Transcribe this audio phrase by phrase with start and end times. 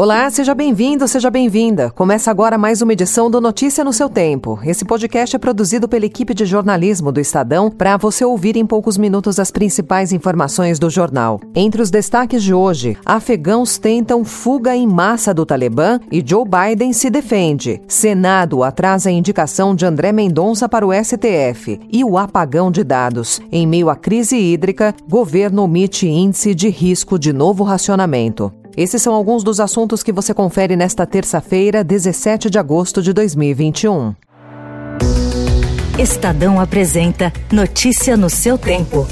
[0.00, 1.90] Olá, seja bem-vindo, seja bem-vinda.
[1.90, 4.58] Começa agora mais uma edição do Notícia no seu tempo.
[4.64, 8.96] Esse podcast é produzido pela equipe de jornalismo do Estadão para você ouvir em poucos
[8.96, 11.38] minutos as principais informações do jornal.
[11.54, 16.94] Entre os destaques de hoje, afegãos tentam fuga em massa do Talibã e Joe Biden
[16.94, 17.82] se defende.
[17.86, 23.38] Senado atrasa a indicação de André Mendonça para o STF e o apagão de dados.
[23.52, 28.50] Em meio à crise hídrica, governo omite índice de risco de novo racionamento.
[28.76, 34.14] Esses são alguns dos assuntos que você confere nesta terça-feira, 17 de agosto de 2021.
[35.98, 39.06] Estadão apresenta Notícia no seu tempo.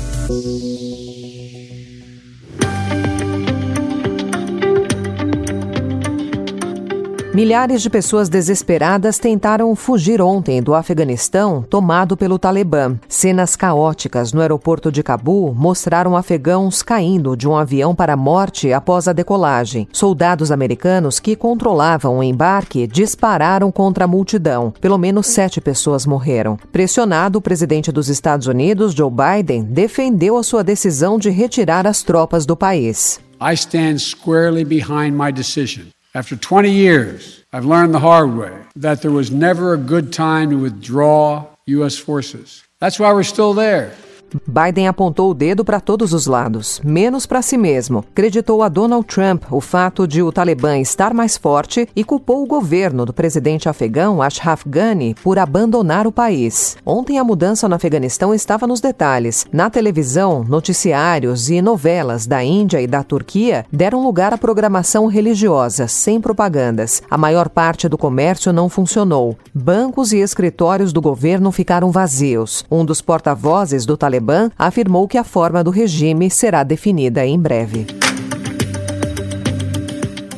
[7.39, 12.99] Milhares de pessoas desesperadas tentaram fugir ontem do Afeganistão, tomado pelo Talibã.
[13.09, 18.73] Cenas caóticas no aeroporto de Cabul mostraram afegãos caindo de um avião para a morte
[18.73, 19.87] após a decolagem.
[19.93, 24.73] Soldados americanos que controlavam o embarque dispararam contra a multidão.
[24.81, 26.59] Pelo menos sete pessoas morreram.
[26.73, 32.03] Pressionado, o presidente dos Estados Unidos, Joe Biden, defendeu a sua decisão de retirar as
[32.03, 33.21] tropas do país.
[33.41, 35.85] I stand squarely behind my decision.
[36.15, 40.49] After 20 years, I've learned the hard way that there was never a good time
[40.51, 41.99] to withdraw U.S.
[41.99, 42.65] forces.
[42.79, 43.95] That's why we're still there.
[44.47, 48.05] Biden apontou o dedo para todos os lados, menos para si mesmo.
[48.15, 52.47] Creditou a Donald Trump o fato de o Talibã estar mais forte e culpou o
[52.47, 56.77] governo do presidente afegão Ashraf Ghani por abandonar o país.
[56.85, 59.47] Ontem a mudança no Afeganistão estava nos detalhes.
[59.53, 65.89] Na televisão, noticiários e novelas da Índia e da Turquia deram lugar à programação religiosa,
[65.89, 67.03] sem propagandas.
[67.11, 69.37] A maior parte do comércio não funcionou.
[69.55, 72.65] Bancos e escritórios do governo ficaram vazios.
[72.71, 77.39] Um dos porta-vozes do Talibã Talibã afirmou que a forma do regime será definida em
[77.39, 77.87] breve.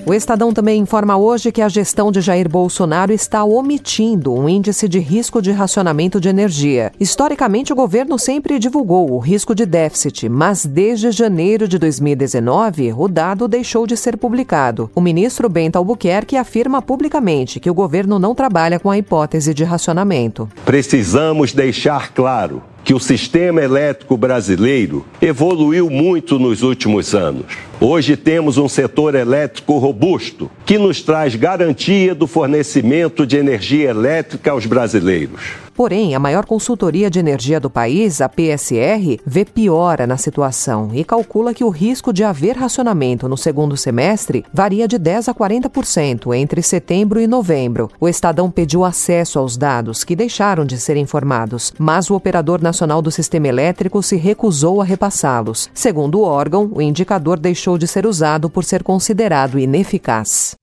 [0.04, 4.88] O Estadão também informa hoje que a gestão de Jair Bolsonaro está omitindo um índice
[4.88, 6.91] de risco de racionamento de energia.
[6.98, 13.06] Historicamente, o governo sempre divulgou o risco de déficit, mas desde janeiro de 2019, o
[13.06, 14.91] dado deixou de ser publicado.
[14.97, 19.62] O ministro Bento Albuquerque afirma publicamente que o governo não trabalha com a hipótese de
[19.62, 20.48] racionamento.
[20.64, 27.46] Precisamos deixar claro que o sistema elétrico brasileiro evoluiu muito nos últimos anos.
[27.80, 34.50] Hoje temos um setor elétrico robusto que nos traz garantia do fornecimento de energia elétrica
[34.50, 35.41] aos brasileiros.
[35.75, 41.04] Porém, a maior consultoria de energia do país, a PSR, vê piora na situação e
[41.04, 46.34] calcula que o risco de haver racionamento no segundo semestre varia de 10 a 40%
[46.36, 47.91] entre setembro e novembro.
[48.00, 53.00] O Estadão pediu acesso aos dados, que deixaram de ser informados, mas o Operador Nacional
[53.00, 55.70] do Sistema Elétrico se recusou a repassá-los.
[55.72, 60.56] Segundo o órgão, o indicador deixou de ser usado por ser considerado ineficaz.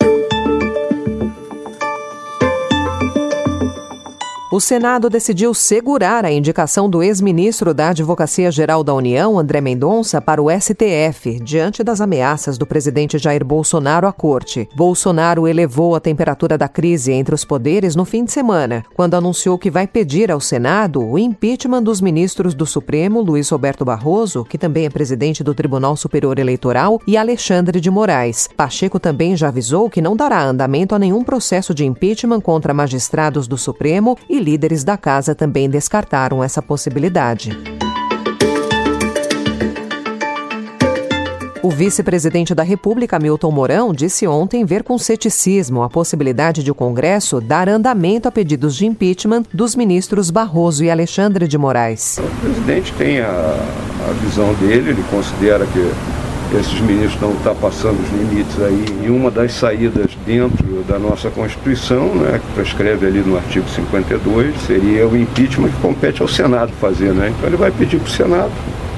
[4.49, 10.21] O Senado decidiu segurar a indicação do ex-ministro da Advocacia Geral da União, André Mendonça,
[10.21, 14.69] para o STF, diante das ameaças do presidente Jair Bolsonaro à corte.
[14.73, 19.57] Bolsonaro elevou a temperatura da crise entre os poderes no fim de semana, quando anunciou
[19.57, 24.57] que vai pedir ao Senado o impeachment dos ministros do Supremo, Luiz Roberto Barroso, que
[24.57, 28.47] também é presidente do Tribunal Superior Eleitoral, e Alexandre de Moraes.
[28.55, 33.45] Pacheco também já avisou que não dará andamento a nenhum processo de impeachment contra magistrados
[33.45, 37.57] do Supremo e líderes da casa também descartaram essa possibilidade.
[41.67, 46.73] O vice-presidente da República, Milton Mourão, disse ontem ver com ceticismo a possibilidade de o
[46.73, 52.19] Congresso dar andamento a pedidos de impeachment dos ministros Barroso e Alexandre de Moraes.
[52.19, 55.91] O presidente tem a, a visão dele, ele considera que
[56.55, 58.85] esses ministros estão passando os limites aí.
[59.03, 64.55] E uma das saídas dentro da nossa Constituição, né, que prescreve ali no artigo 52,
[64.61, 67.13] seria o impeachment que compete ao Senado fazer.
[67.13, 67.33] Né?
[67.35, 68.51] Então ele vai pedir para o Senado.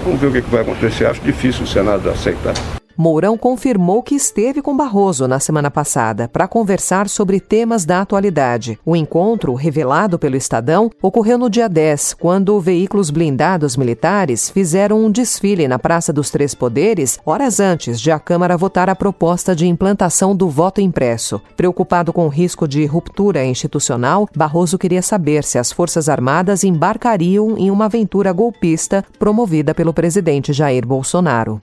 [0.04, 1.06] Vamos ver o que, que vai acontecer.
[1.06, 2.79] Acho difícil o Senado aceitar.
[3.02, 8.78] Mourão confirmou que esteve com Barroso na semana passada para conversar sobre temas da atualidade.
[8.86, 15.10] O encontro, revelado pelo Estadão, ocorreu no dia 10, quando veículos blindados militares fizeram um
[15.10, 19.66] desfile na Praça dos Três Poderes, horas antes de a Câmara votar a proposta de
[19.66, 21.40] implantação do voto impresso.
[21.56, 27.58] Preocupado com o risco de ruptura institucional, Barroso queria saber se as Forças Armadas embarcariam
[27.58, 31.62] em uma aventura golpista promovida pelo presidente Jair Bolsonaro.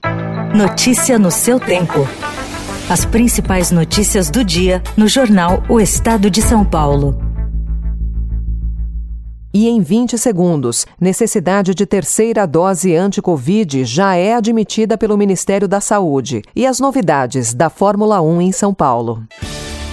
[0.57, 1.99] Notícia no seu tempo.
[2.89, 7.15] As principais notícias do dia no jornal O Estado de São Paulo.
[9.53, 15.79] E em 20 segundos, necessidade de terceira dose anti-Covid já é admitida pelo Ministério da
[15.79, 16.41] Saúde.
[16.55, 19.27] E as novidades da Fórmula 1 em São Paulo.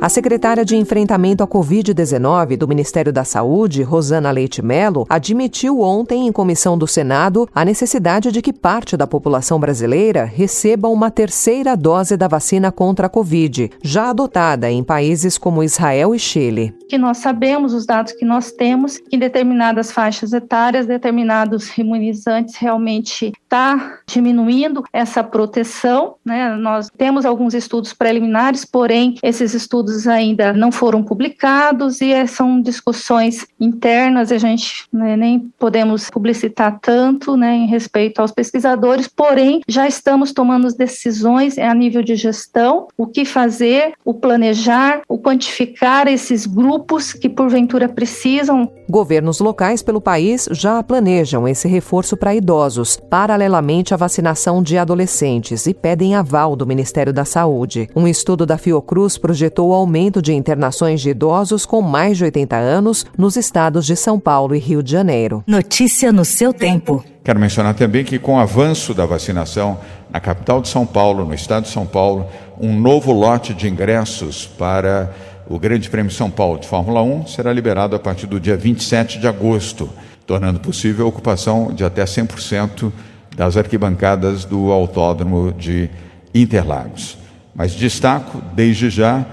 [0.00, 6.28] A secretária de Enfrentamento à Covid-19 do Ministério da Saúde, Rosana Leite Melo, admitiu ontem
[6.28, 11.76] em comissão do Senado a necessidade de que parte da população brasileira receba uma terceira
[11.76, 16.72] dose da vacina contra a Covid, já adotada em países como Israel e Chile.
[16.88, 22.54] Que nós sabemos, os dados que nós temos, que em determinadas faixas etárias, determinados imunizantes
[22.54, 26.14] realmente está diminuindo essa proteção.
[26.24, 26.54] Né?
[26.54, 32.60] Nós temos alguns estudos preliminares, porém, esses estudos estudos ainda não foram publicados e são
[32.60, 39.60] discussões internas, a gente né, nem podemos publicitar tanto né, em respeito aos pesquisadores, porém
[39.66, 46.06] já estamos tomando decisões a nível de gestão, o que fazer, o planejar, o quantificar
[46.06, 48.70] esses grupos que porventura precisam.
[48.88, 55.66] Governos locais pelo país já planejam esse reforço para idosos, paralelamente à vacinação de adolescentes
[55.66, 57.88] e pedem aval do Ministério da Saúde.
[57.96, 63.06] Um estudo da Fiocruz projetou aumento de internações de idosos com mais de 80 anos
[63.16, 65.42] nos estados de São Paulo e Rio de Janeiro.
[65.46, 67.04] Notícia no seu tempo.
[67.24, 69.78] Quero mencionar também que, com o avanço da vacinação
[70.10, 72.26] na capital de São Paulo, no estado de São Paulo,
[72.60, 75.14] um novo lote de ingressos para
[75.48, 79.18] o Grande Prêmio São Paulo de Fórmula 1 será liberado a partir do dia 27
[79.18, 79.88] de agosto,
[80.26, 82.92] tornando possível a ocupação de até 100%
[83.34, 85.88] das arquibancadas do Autódromo de
[86.34, 87.16] Interlagos.
[87.54, 89.24] Mas destaco, desde já,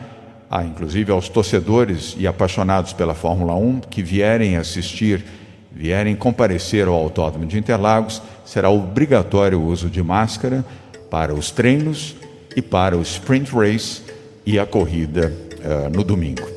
[0.50, 5.24] ah, inclusive aos torcedores e apaixonados pela Fórmula 1 que vierem assistir,
[5.71, 10.63] vierem comparecer ao Autódromo de Interlagos, será obrigatório o uso de máscara
[11.09, 12.15] para os treinos
[12.56, 14.01] e para o sprint race
[14.45, 16.55] e a corrida uh, no domingo.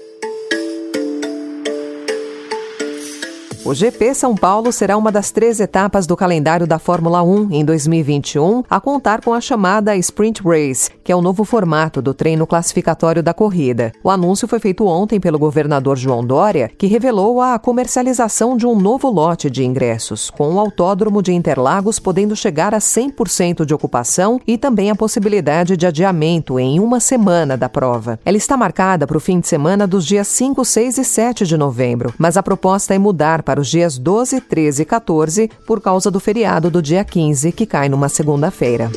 [3.68, 7.62] O GP São Paulo será uma das três etapas do calendário da Fórmula 1 em
[7.62, 12.46] 2021, a contar com a chamada Sprint Race, que é o novo formato do treino
[12.46, 13.92] classificatório da corrida.
[14.02, 18.74] O anúncio foi feito ontem pelo governador João Dória, que revelou a comercialização de um
[18.74, 24.40] novo lote de ingressos, com o autódromo de Interlagos podendo chegar a 100% de ocupação
[24.46, 28.18] e também a possibilidade de adiamento em uma semana da prova.
[28.24, 31.58] Ela está marcada para o fim de semana dos dias 5, 6 e 7 de
[31.58, 35.80] novembro, mas a proposta é mudar para para os dias 12, 13 e 14, por
[35.80, 38.88] causa do feriado do dia 15, que cai numa segunda-feira.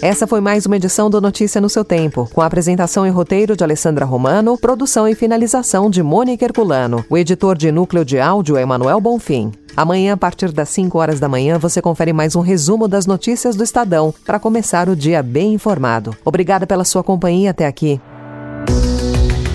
[0.00, 3.54] Essa foi mais uma edição do Notícia no seu Tempo, com a apresentação e roteiro
[3.54, 7.04] de Alessandra Romano, produção e finalização de Mônica Herculano.
[7.10, 9.52] O editor de núcleo de áudio é Emanuel Bonfim.
[9.76, 13.56] Amanhã, a partir das 5 horas da manhã, você confere mais um resumo das notícias
[13.56, 16.16] do Estadão, para começar o dia bem informado.
[16.24, 18.00] Obrigada pela sua companhia até aqui.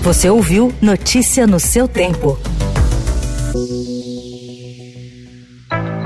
[0.02, 2.36] Você ouviu Notícia no seu tempo.